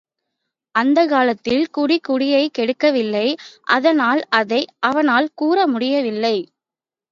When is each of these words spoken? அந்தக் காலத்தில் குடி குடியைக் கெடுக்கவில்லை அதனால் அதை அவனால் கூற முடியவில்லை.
அந்தக் 0.75 1.09
காலத்தில் 1.09 1.69
குடி 1.69 1.99
குடியைக் 1.99 2.55
கெடுக்கவில்லை 2.57 3.27
அதனால் 3.69 4.23
அதை 4.33 4.61
அவனால் 4.83 5.29
கூற 5.35 5.67
முடியவில்லை. 5.67 6.35